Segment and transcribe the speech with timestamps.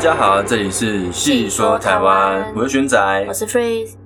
[0.00, 3.96] 家好，这里是细说台湾，我是玄仔，我是 Freeze。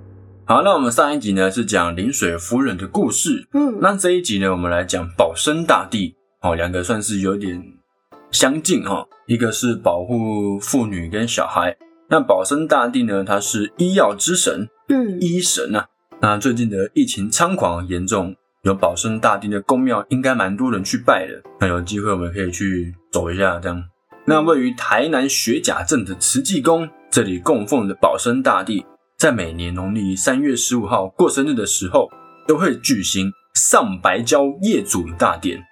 [0.45, 7.62] 好，那我们上一集呢是讲临水夫人的故事，嗯，那这一集呢我们来讲保生大帝，哦，两个算是有点
[8.32, 11.77] 相近哈，一个是保护妇女跟小孩，
[12.11, 15.86] 那保生大帝呢他是医药之神，嗯，医神啊。
[16.20, 23.80] 那最近的疫情猖狂严重，有保生大帝的宫庙应该蛮多人去拜的，那有机会我们可以去走一下这样。
[24.27, 28.84] 那位于台南学甲镇的慈济宫，这里供奉的保生大帝。
[29.19, 32.10] 在每年农历三月十五号过生日的时候，
[32.48, 35.62] 都会举行上白蕉业主大典。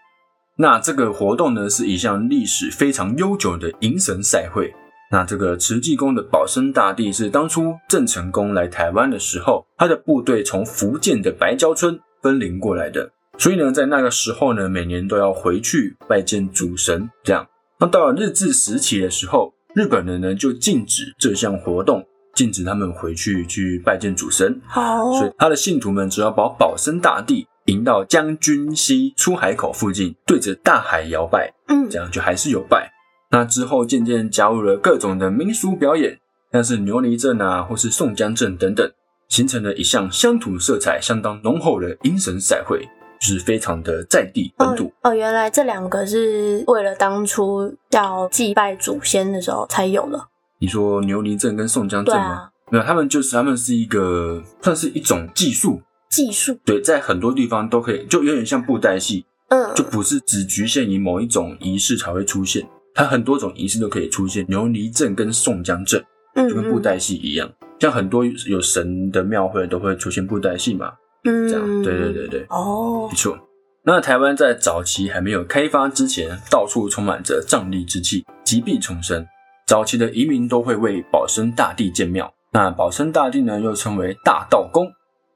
[0.58, 4.70] 那这个活动呢，是一项历史非常悠久的迎神赛会。
[5.10, 17.10] 那这个慈济宫的保生大帝是当初郑成功来台湾的时候，他的部队从福建的白蕉村分灵过来的，所以呢，在那个时候呢，每年都要回去拜见主神。
[17.24, 17.46] 这样，
[17.82, 22.06] 那到了日治时期的时候，日本人呢就禁止这项活动。
[22.34, 32.90] 禁止他们回去去拜见主神，好，所以他的信徒们只要把保生大帝迎到将军溪出海口附近，对着大海摇拜，嗯，这样就还是有拜。
[33.30, 36.18] 那之后渐渐加入了各种的民俗表演，
[36.52, 38.90] 像是牛犁镇啊，或是宋江镇等等，
[39.28, 42.88] 形成了一项乡土色彩相当浓厚的阴神赛会，
[43.22, 44.92] 就是非常的在地本土。
[45.02, 50.20] 哦，原来这两个是为了当初要祭拜祖先的时候才有的。
[50.58, 52.48] 你说牛犁镇跟宋江镇吗？
[52.68, 64.44] 没有，他们就是他们是一个算是一种技术，技术对，在很多地方都可以，就有点像布袋戏，嗯，就不是只局限于某一种仪式才会出现，它很多种仪式都可以出现。
[64.48, 66.02] 牛犁镇跟宋江镇
[66.34, 67.48] 就跟布袋戏一样，
[67.78, 70.92] 像很多有神的庙会都会出现布袋戏嘛，
[71.24, 73.38] 嗯，这样，对对对对，哦，没错。
[73.84, 79.26] 那台湾在早期还没有开发之前，到处充满着瘴疠之气，疾病丛生。
[79.66, 82.32] 早期的移民都会为保生大帝建庙。
[82.52, 84.86] 那保生大帝呢，又称为大道公，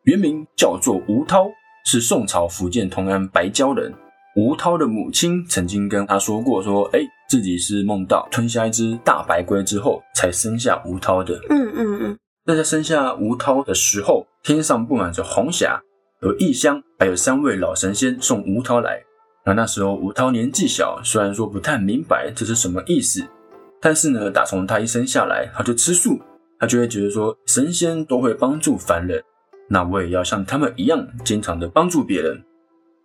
[0.04, 1.48] 原名叫做吴涛，
[1.84, 3.92] 是宋朝福建同安白蕉人。
[4.36, 11.40] 吴涛的母亲曾经跟他说过，说，哎，自己是梦到吞下一只大白龟之后，才生下吴涛的。
[11.48, 12.18] 嗯嗯嗯。
[12.48, 15.82] 那在生下吴涛的时候，天上布满着红霞，
[16.22, 19.02] 有异香，还有三位老神仙送吴涛来。
[19.44, 23.26] 那那时候吴涛年纪小，虽然说不太明白这是什么意思。
[23.80, 26.20] 但是呢，打从他一生下来，他就吃素，
[26.60, 29.24] 他就会觉得说，神仙都会帮助凡人，
[29.68, 32.44] 那我也要像他们一样，经常的帮助别人。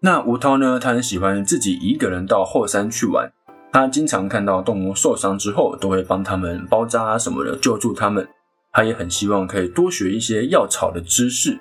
[0.02, 3.32] 那吴涛呢，他很喜欢自己一个人到后山去玩，
[3.72, 8.28] 他经常看到动物受伤之后，都会帮他们包扎啊什么的，救助他们。
[8.72, 11.60] 他也很希望可以多学一些药草的知识，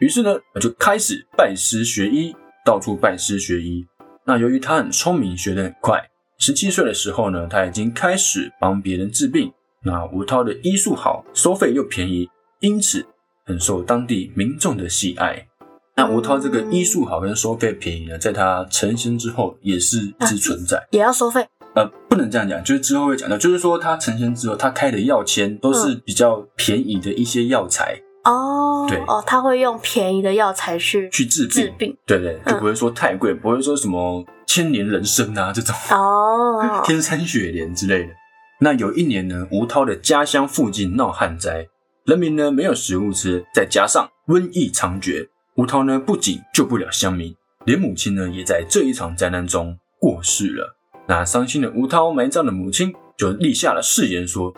[0.00, 2.34] 于是呢，他就开始拜师学医，
[2.64, 3.86] 到处拜师学医。
[4.24, 6.02] 那由于他很聪明，学得很快。
[6.38, 9.52] 十七岁的时候呢，他已经开始帮别人治病。
[9.82, 12.28] 那吴涛的医术好，收费又便宜，
[12.60, 13.06] 因此
[13.44, 15.46] 很受当地民众的喜爱。
[15.94, 21.46] 那吴涛这个医术好跟收费便宜呢，在他成仙之后也是一直存在，也要收费。
[21.76, 28.86] 呃，不能这样讲，就是之后会讲到，就是说他成仙之后，他开的药签都是比较便宜的一些药材哦。
[28.88, 34.24] 对哦，他会用便宜的药材去去治治病，对对，就不会说太贵，不会说什么。
[34.46, 38.12] 千年人参啊，这种哦， 天山雪莲之类的。
[38.60, 41.66] 那有一年呢，吴涛的家乡附近闹旱灾，
[42.04, 47.34] 人民呢没有食物吃，再加上瘟疫猖獗，吴涛呢不仅救不了乡民，
[47.66, 50.75] 连母亲呢也在这一场灾难中过世了。
[51.08, 54.52] 那伤心的吴涛埋葬了母亲，就立下了誓言，说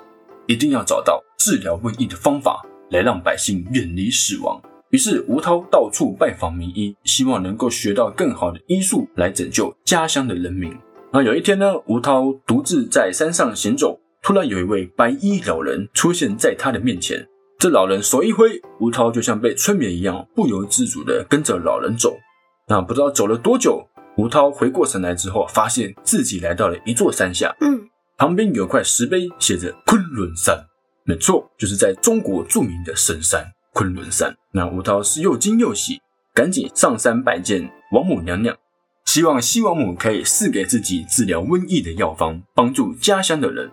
[0.46, 4.60] 一定要找到治疗瘟疫的方法，来让百姓远离死亡。
[4.90, 10.74] 于是吴涛到处拜访名医，希望能够学到更好的医术来拯救家乡的人民。
[11.12, 17.26] 那有一天呢，吴涛独自在山上行走，突然有一位白衣老人出现在他的面前。
[17.58, 22.16] 这老人手一挥，吴涛就像被催眠一样，不由自主地跟着老人走。
[22.68, 23.86] 那不知道走了多久，
[24.18, 27.54] 吴涛回过神来之后，发现自己来到了一座山下。
[27.60, 30.66] 嗯，旁边有块石碑，写着昆仑山。
[31.04, 33.52] 没错，就是在中国著名的神山。
[33.72, 36.00] 昆仑山，那吴涛是又惊又喜，
[36.34, 38.56] 赶紧上山拜见王母娘娘，
[39.04, 43.70] 希望西王母可以赐给自己治疗瘟疫的药方，帮助家乡的人。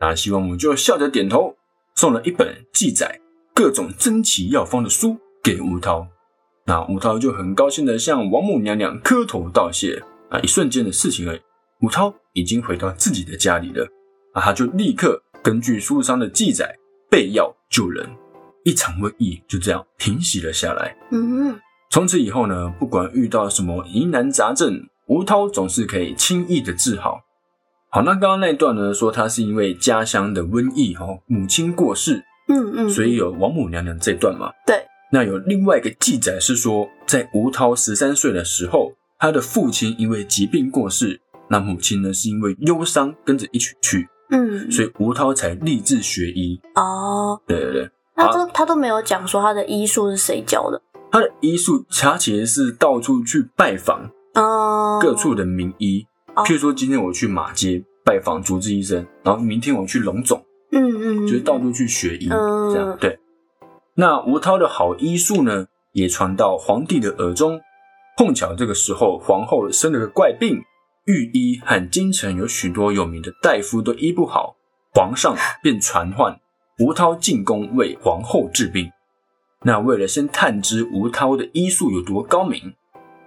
[0.00, 1.54] 那西王母就笑着点头，
[1.94, 3.20] 送了一本记载
[3.54, 6.08] 各种珍奇药方的书给吴涛。
[6.66, 10.02] 那吴涛就很高兴的向王母娘娘磕头道谢。
[10.30, 11.40] 啊，一瞬间的事情而已，
[11.80, 13.86] 吴涛已经回到自己的家里了。
[14.32, 16.74] 啊，他就立刻根据书上的记载
[17.10, 18.08] 备药救人。
[18.64, 20.96] 一场瘟疫就这样平息了下来。
[21.10, 21.54] 嗯，
[21.90, 27.20] 从此以后呢，不管遇到什么疑难杂症，吴涛总是可以轻易的治好。
[27.90, 34.50] 好，那刚刚那一段呢，说他是因为家乡的瘟疫哈，母亲过世，嗯嗯，所以有王母娘娘这段嘛。
[34.66, 34.82] 对。
[35.14, 46.60] 那有另外一个记载是说，在吴涛十三岁的时候，他的父亲因为疾病过世，那母亲呢是因为忧伤跟着一起去，嗯，所以吴涛才立志学医。
[46.74, 50.82] 哦，对对对，他都他都没有讲说他的医术是谁教的。
[51.12, 56.04] 他的医术，他其实是到处去拜访哦，各处的名医，
[56.38, 63.16] 譬如说今天我去马街拜访主治医生，然后明天我去龙总，嗯嗯，就是到处去学医，嗯这样对。
[63.96, 67.60] 那吴涛的好医术呢，也传到皇帝的耳中。
[68.16, 70.62] 碰巧这个时候，皇后生了个怪病，
[71.06, 74.56] 御医和京城有许多有名的大夫都医不好，
[74.92, 76.40] 皇上便传唤
[76.80, 78.90] 吴涛进宫为皇后治病。
[79.62, 82.74] 那为了先探知吴涛的医术有多高明，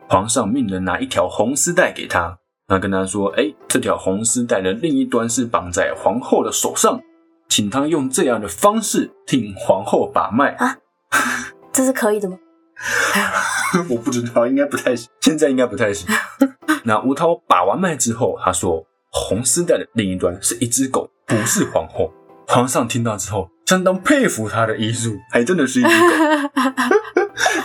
[0.10, 2.38] 皇上命人拿一条红丝带给他，
[2.68, 7.02] 那跟他说：“哎，这条红丝带的另一端是绑在皇后的手上。”
[7.50, 10.78] 请他用这样的方式替皇后把脉啊，
[11.72, 12.38] 这是可以的吗？
[13.90, 16.08] 我不知道，应该不太行，现在应该不太行。
[16.84, 22.14] 那吴涛把完脉之后，他说红丝带的另一端是一只狗，不是皇后。
[22.48, 26.06] 皇上听到之后，相当佩服他的医术，还真的是一只狗，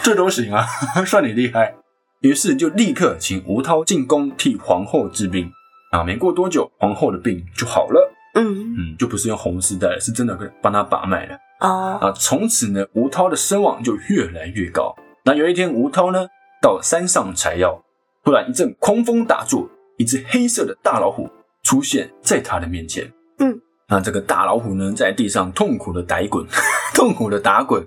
[0.02, 0.66] 这都行啊，
[1.06, 1.76] 算你厉害。
[2.20, 5.50] 于是就立刻请吴涛进宫替皇后治病。
[5.90, 8.11] 啊，没过多久，皇后的病就好了。
[8.34, 11.36] 嗯嗯，就不是用红丝带，是真的帮他把脉了。
[11.60, 14.94] 哦，啊，从此呢，吴涛的声望就越来越高。
[15.24, 16.26] 那有一天，吴涛呢
[16.60, 17.82] 到山上采药，
[18.24, 19.68] 突然一阵狂风大作，
[19.98, 21.28] 一只黑色的大老虎
[21.62, 23.12] 出现在他的面前。
[23.38, 26.46] 嗯，那这个大老虎呢，在地上痛苦的打滚，
[26.94, 27.84] 痛苦的打滚，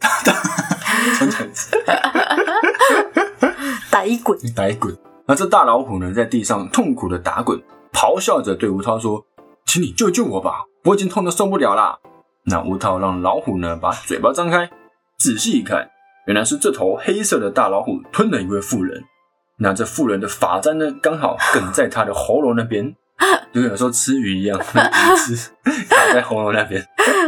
[1.17, 1.75] 重讲一次，
[3.89, 4.95] 打一滚，打滚。
[5.27, 7.59] 那这大老虎呢，在地上痛苦的打滚，
[7.91, 9.25] 咆哮着对吴涛说。
[9.65, 11.97] 请你救救我吧，我已经痛得受不了啦。
[12.45, 14.69] 那吴涛让老虎呢把嘴巴张开，
[15.17, 15.89] 仔细一看，
[16.27, 19.03] 原来是这头黑色的大老虎吞了一位妇人。
[19.57, 22.95] 那这妇人的发簪呢，刚好梗在他的喉咙那边，
[23.51, 26.85] 就跟有时候吃鱼一样， 卡在喉咙那边，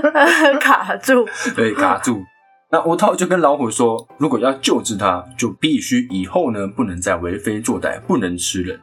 [0.62, 2.22] 卡住，对，卡住。
[2.70, 8.80] 那吴涛就跟老虎说，如果要救治他，就必须以后呢不能再为非作歹，不能吃人。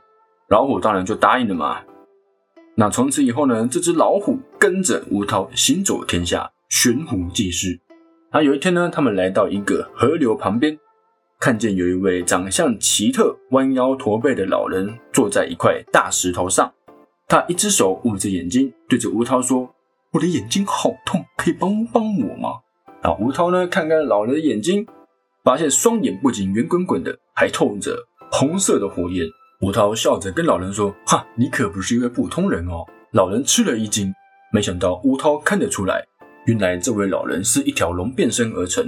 [0.49, 1.81] 老虎当然就答应了嘛。
[2.77, 7.79] 那从此以后呢，这只老虎跟着吴涛行走天下，悬壶济世。
[8.31, 10.77] 啊，有一天呢，他们来到一个河流旁边，
[11.39, 16.73] 看见有一位长相奇特、弯腰驼背的老人坐在一块大石头上。
[17.29, 19.73] 他一只手捂着眼睛，对着吴涛说
[20.13, 22.59] ：“我的眼睛好痛，可以帮帮我吗？”
[23.03, 24.85] 啊，吴涛呢，看看老人的眼睛，
[25.45, 27.97] 发现双眼不仅圆滚滚的，还透着
[28.33, 29.29] 红色的火焰。
[29.61, 34.13] 吴涛笑着跟老人说：“哈，你可不是一位普通人哦。”老人吃了一惊，
[34.53, 36.05] 没想到吴涛看得出来，
[36.47, 38.85] 原来这位老人是一条龙变身而成。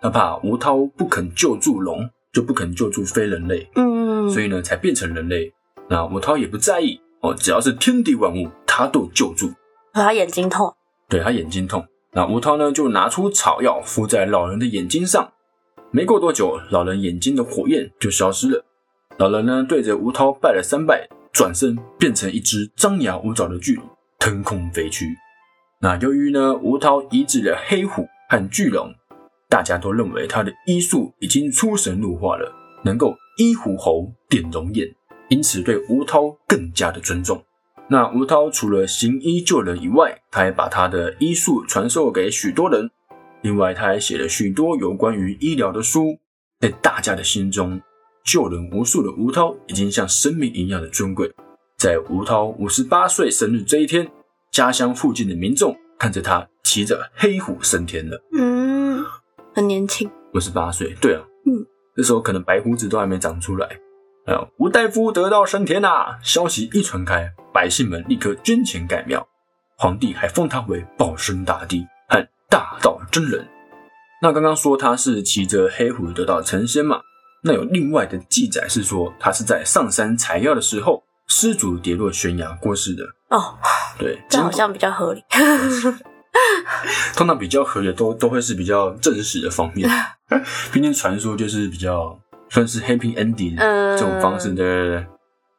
[0.00, 5.52] 他怕吴涛不肯救助龙，就不肯救助非人类，嗯，所以呢才变成人类。
[5.88, 9.48] 那吴涛也不在意哦，只要是天地万物，他都救助。
[9.92, 10.74] 可他眼睛痛，
[11.08, 15.32] 对他眼睛痛，那吴涛呢就拿出草药敷在老人的眼睛上。
[15.90, 18.64] 没过多久，老人眼睛的火焰就消失了。
[19.18, 23.84] 老人呢，对着吴涛拜了三拜，转身变成一只张牙舞爪的巨龙，
[24.18, 25.06] 腾空飞去。
[25.80, 28.94] 那由于呢，吴涛医治了黑虎和巨龙，
[29.48, 32.52] 大家都认为他的医术已经出神入化了，
[32.84, 34.86] 能够医虎喉、点龙眼，
[35.30, 37.42] 因此对吴涛更加的尊重。
[37.88, 42.90] 那吴涛除了行医救人以外，他还把他的医术传授给许多人。
[43.40, 46.18] 另外，他还写了许多有关于医疗的书，
[46.60, 47.80] 在大家的心中。
[48.26, 51.32] 救人无数的吴涛已经像生命一样的尊贵。
[51.78, 54.10] 在吴涛五十八岁生日这一天，
[54.50, 58.20] 家乡附近的民众看着他骑着黑虎升天了。
[58.36, 59.04] 嗯，
[59.54, 61.64] 很年轻，五十八岁，对啊，嗯，
[61.96, 63.68] 那时候可能白胡子都还没长出来。
[64.26, 66.18] 啊，吴大夫得道升天啦！
[66.24, 69.24] 消息一传开，百姓们立刻捐钱盖庙，
[69.78, 73.46] 皇帝还封他为保生大帝和大道真人。
[74.20, 77.00] 那刚刚说他是骑着黑虎得道成仙嘛？
[77.42, 83.04] 那有另外的记载是说，他是在上山采药的时候失足跌落悬崖过世的。
[83.30, 83.58] 哦，
[83.98, 85.22] 对，这好像比较合理。
[87.14, 89.88] 通常比较合理的都都会是比较正史的方面，
[90.70, 92.18] 毕竟传说就是比较
[92.50, 93.56] 算是 happy ending
[93.96, 94.48] 这种方式。
[94.52, 95.06] 对对对。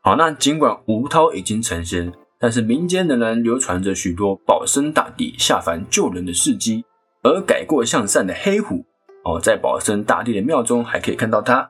[0.01, 6.85] 好，那尽管吴涛已经成仙，但是民间仍然流传着许多保生大帝下凡救人的事迹，
[7.23, 8.85] 而改过向善的黑虎
[9.27, 11.69] 哦，在保生大帝的庙中还可以看到他。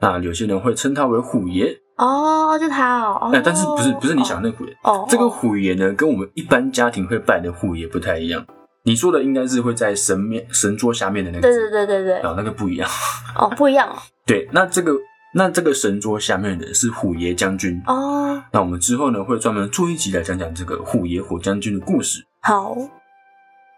[0.00, 3.30] 那有些人会称他为虎爷哦，就他哦。
[3.44, 4.72] 但是不是不是你想的那虎爷？
[4.84, 8.46] 哦，这个哦虎爷呢，跟我们一般家庭会拜的虎爷不太一样。
[8.84, 12.88] 你说的应该是会在神面神桌下面的那个对字，对对对对，哦，那个不一样。
[13.36, 13.96] 哦，不一样哦。
[14.24, 14.92] 对，那这个
[15.34, 17.80] 那这个神桌下面的是虎爷将军。
[17.86, 22.24] 哦，那我们之后呢，会专门做一集来讲讲这个虎爷火将军的故事。
[22.40, 22.76] 好，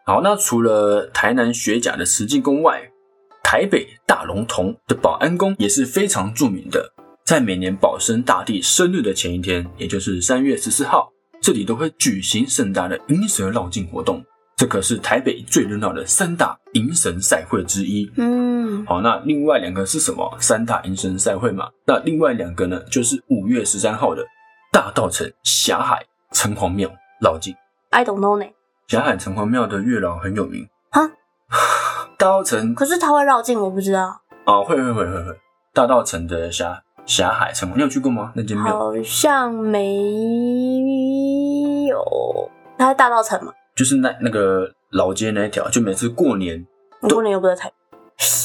[0.07, 2.90] 好，那除了台南学甲的慈济宫外，
[3.54, 6.92] 台北大龙峒的保安宫也是非常著名的。
[7.25, 11.08] 在每年保生大帝生日的前一天，也就是三月十四号，
[11.40, 14.20] 这里都会举行盛大的银蛇绕境活动。
[14.56, 18.11] 这可是台北最热闹的三大银神赛会之一。
[18.16, 20.37] 嗯，好，那另外两个是什么？
[20.40, 21.70] 三大银神赛会嘛。
[21.87, 24.26] 那另外两个呢，就是五月十三号的
[24.73, 27.54] 大道城霞海城隍庙绕境。
[27.90, 28.50] I don't know 呢。
[28.88, 30.74] 霞海城隍庙的月老很有名啊。
[32.16, 35.37] 大道城可是它会绕境，我不知道，哦，会会会会会，
[35.73, 38.33] 大道城的峡峡海城隍，你有去过吗？
[38.35, 39.94] 那间庙好像没
[41.88, 42.02] 有。
[42.78, 46.64] 它在大道城嘛，就是那那个老街那一条，就每次过年
[47.00, 47.75] 我过年又不在台北。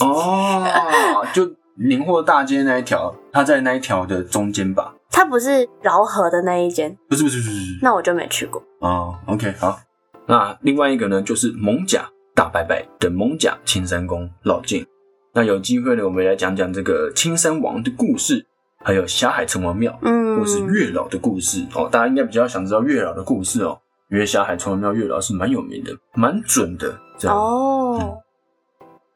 [0.05, 1.49] 哦，就
[1.87, 4.93] 年货大街那一条，它在那一条的中间吧？
[5.11, 7.79] 它不是饶河的那一间，不是不是不是不是。
[7.81, 8.61] 那我就没去过。
[8.79, 9.79] 哦，OK，好。
[10.27, 14.85] 那另外一个呢，就是蒙甲大拜拜的蒙甲青山宫老境。
[15.33, 18.45] 那有机会呢，我们来讲讲这个青山王的故事，
[18.83, 21.87] 还有霞海城隍庙，嗯，或是月老的故事哦。
[21.91, 26.99] 大家应该比较想知道月老的故事哦，因为霞海城隍庙月老是蛮有名的，蛮准的。
[27.17, 27.37] 这样。
[27.37, 28.17] 哦，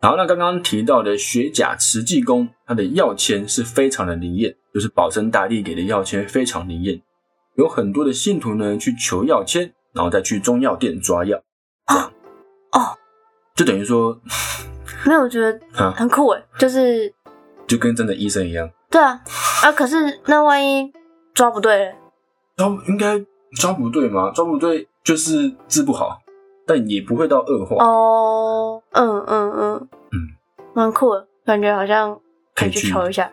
[0.01, 7.01] 好，那刚刚提到的学甲慈济宫，它的药签是非常的灵验，就是保生大帝给的药签非常灵验，
[7.55, 11.41] 有很多的信徒呢去求药签，然后再去中药店抓药，
[11.87, 12.11] 这样
[12.73, 12.97] 哦，
[13.63, 14.19] 就等于说，
[15.07, 17.11] 没有，我觉得啊，很酷诶，就是
[17.65, 19.21] 就跟真的医生一样，对啊
[19.63, 20.91] 啊，可是那万一
[21.33, 21.95] 抓不对嘞，
[22.57, 23.17] 抓应该
[23.55, 24.31] 抓不对吗？
[24.35, 26.19] 抓不对就是治不好，
[26.67, 27.83] 但也不会到恶化。
[27.85, 30.19] 哦，嗯嗯嗯嗯，
[30.73, 32.19] 蛮酷的，感觉好像
[32.53, 33.31] 可以去去求一下，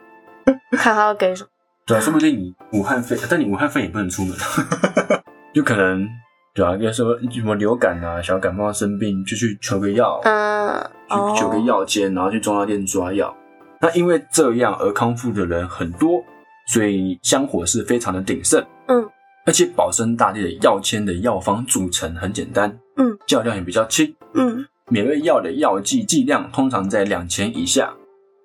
[0.71, 1.49] 看他要给什么。
[1.85, 4.33] 对啊，说不定你武汉肺，但你武汉肺也不能出门，
[5.53, 6.07] 就可能
[6.53, 13.33] 对啊，要说什么流感啊、小感冒生病，就去求个药，嗯，去求个哦，药监，然后去中药店抓药。
[13.79, 16.21] 那因为这样而康复的人很多，
[16.67, 18.61] 所以香火是非常的鼎盛。
[18.87, 19.09] 嗯，
[19.45, 27.85] 而且保生大帝的药签的药方组成很简单，嗯，药量也比较轻，嗯每味药的药剂剂量通常在两钱以下，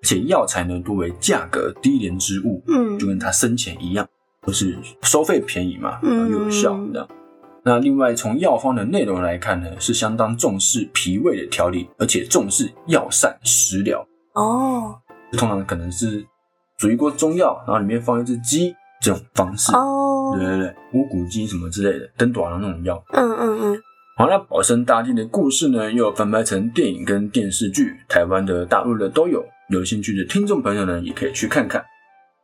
[0.01, 4.09] 而且药材呢多为价格低廉之物，嗯就跟他生前一样，
[4.47, 7.09] 就是收费便宜嘛，然后又有效嗯这样。
[7.67, 14.07] 那另外从药方的内容来看呢，是相当重视脾胃的调理，而且重视药膳食疗。
[14.35, 14.95] 哦
[15.37, 16.25] 通常可能是
[16.79, 19.73] 煮一锅中药，然后里面放一只鸡这种方式。
[19.75, 23.03] 哦，对对对，乌骨鸡什么之类的，登短的那种药。
[23.13, 23.83] 嗯嗯嗯，
[24.17, 29.45] 好，那保生大帝的故事呢，又有翻拍成电影跟电视剧，台湾的、大陆的都有。
[29.71, 31.85] 有兴趣的听众朋友呢，也可以去看看。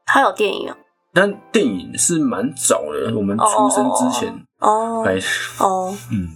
[0.06, 0.76] 还有电影啊，
[1.14, 5.19] 但电影是蛮早的，我们出生之前哦拍。
[5.59, 6.28] 哦， 嗯，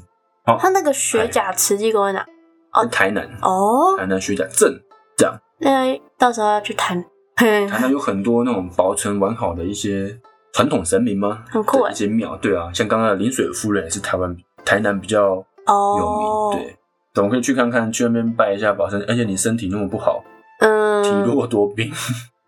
[0.44, 2.26] 好，他那个学甲慈济宫在哪？
[2.72, 4.78] 哦台南，哦，台南学甲镇
[5.16, 5.34] 这样。
[5.58, 7.02] 那到时候要去谈，
[7.36, 10.18] 嘿台南有很多那种保存完好的一些
[10.52, 11.42] 传统神明吗？
[11.48, 16.76] 很酷一些庙，对啊，像刚刚的临水夫人也是台湾台南比较有哦，名，，对，
[17.16, 20.22] 我们可以去看看，去那边拜一下保生，而且你身体那么不好，
[20.60, 21.90] 嗯体嗯，弱多病，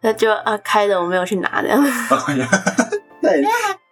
[0.01, 1.83] 那就啊开的我没有去拿这样，
[2.27, 2.49] 哎呀，
[3.21, 3.45] 对，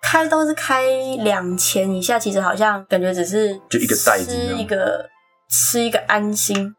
[0.02, 0.84] 开都是开
[1.24, 5.04] 两千以下，其实好像感觉只是就一个袋子吃一个
[5.48, 6.74] 吃一个安心，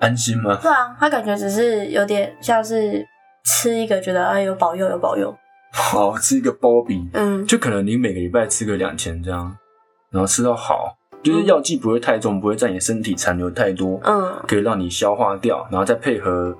[0.00, 0.58] 安心吗？
[0.60, 3.04] 对啊，他感觉只是有点像是
[3.44, 5.32] 吃一个觉得啊有保佑有保佑，
[5.72, 7.46] 好，吃一个包饼，嗯。
[7.46, 9.56] 就可能你每个礼拜吃个两千这样，
[10.10, 14.34] 然后吃到好，就是药剂不会太重，不会在你身体残留太多，嗯。
[14.48, 16.52] 可以让你消化掉，然后再配合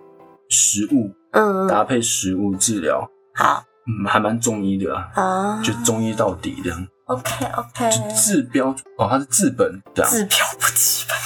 [0.49, 3.63] 食物嗯，搭配食物治疗，好。
[3.87, 11.19] 嗯，还蛮中医的啊，啊，就中医到底这样，OK OK，就治标哦，它是治本这样，治标不治本。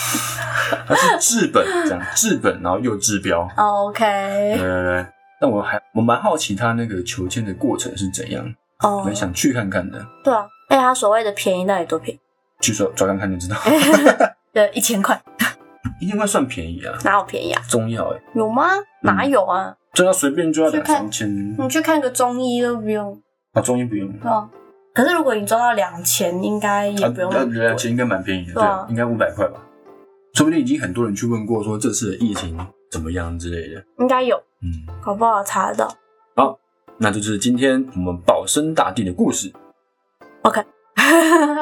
[0.88, 4.04] 它是治本这样，治本然后又治标，，OK，
[4.58, 5.06] 对对。
[5.40, 8.44] 但我还我蛮好奇他那个求签的过程是怎样，
[8.82, 9.04] 哦。
[9.04, 12.20] 蛮，想去看看的，对啊，而且他所谓的便宜到底多便宜？
[12.60, 13.56] 去说抓看看就知道，
[14.52, 15.22] 对，一千块，
[16.02, 17.62] 一千块算便宜啊，哪有便宜啊？
[17.68, 18.64] 中药哎，有吗？
[19.02, 19.72] 哪有啊？
[19.98, 23.20] 中药随便就要两三千，你去看个中医都不用，
[23.52, 24.48] 啊，中医不用，对啊。
[24.94, 27.52] 可是如果你赚到两千，应该也不用。
[27.52, 29.60] 两千应该蛮便宜的，对应该五百块吧。
[30.34, 32.56] 说不定已经很多人去问过，说这次的疫情
[32.92, 33.82] 怎么样之类的。
[33.98, 35.92] 应该有，嗯，搞不好查得到。
[36.36, 36.56] 好
[36.98, 39.52] 那这就是今天我们保生大帝的故事。
[40.42, 40.62] OK，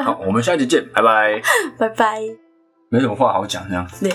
[0.05, 1.41] 好，我们下一集见，拜拜。
[1.81, 2.21] 拜拜。
[2.91, 3.89] 没什么话好讲，这样。
[3.99, 4.13] 对。